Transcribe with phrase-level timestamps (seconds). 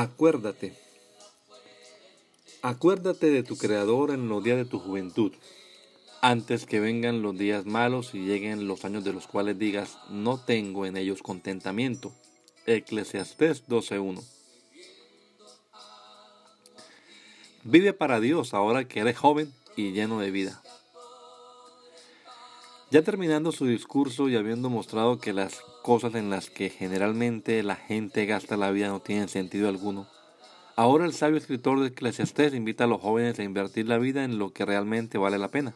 [0.00, 0.74] Acuérdate.
[2.62, 5.32] Acuérdate de tu Creador en los días de tu juventud,
[6.22, 10.38] antes que vengan los días malos y lleguen los años de los cuales digas, no
[10.38, 12.12] tengo en ellos contentamiento.
[12.66, 14.22] Eclesiastés 12.1.
[17.64, 20.62] Vive para Dios ahora que eres joven y lleno de vida.
[22.90, 27.76] Ya terminando su discurso y habiendo mostrado que las cosas en las que generalmente la
[27.76, 30.08] gente gasta la vida no tienen sentido alguno,
[30.74, 34.38] ahora el sabio escritor de Eclesiastés invita a los jóvenes a invertir la vida en
[34.38, 35.74] lo que realmente vale la pena.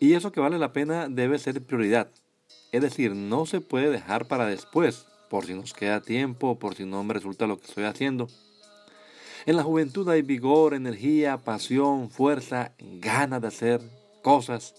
[0.00, 2.10] Y eso que vale la pena debe ser prioridad.
[2.72, 6.84] Es decir, no se puede dejar para después, por si nos queda tiempo, por si
[6.84, 8.26] no me resulta lo que estoy haciendo.
[9.46, 13.80] En la juventud hay vigor, energía, pasión, fuerza, ganas de hacer
[14.20, 14.74] cosas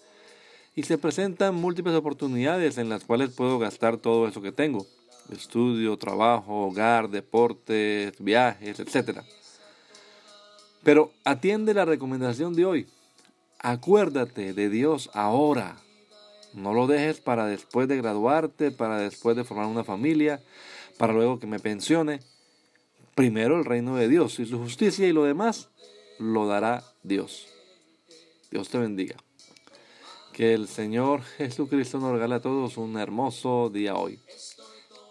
[0.75, 4.85] y se presentan múltiples oportunidades en las cuales puedo gastar todo eso que tengo.
[5.31, 9.21] Estudio, trabajo, hogar, deportes, viajes, etc.
[10.83, 12.87] Pero atiende la recomendación de hoy.
[13.59, 15.77] Acuérdate de Dios ahora.
[16.53, 20.41] No lo dejes para después de graduarte, para después de formar una familia,
[20.97, 22.19] para luego que me pensione.
[23.15, 25.69] Primero el reino de Dios y su justicia y lo demás
[26.19, 27.47] lo dará Dios.
[28.51, 29.15] Dios te bendiga.
[30.35, 34.19] Que el Señor Jesucristo nos regale a todos un hermoso día hoy.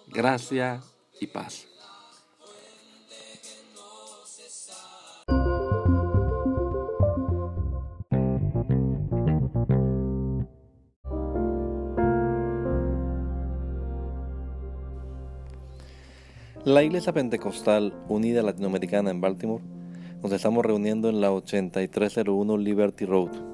[0.09, 0.83] Gracia
[1.19, 1.67] y paz.
[16.67, 19.65] La Iglesia Pentecostal Unida Latinoamericana en Baltimore
[20.23, 23.54] nos estamos reuniendo en la 8301 Liberty Road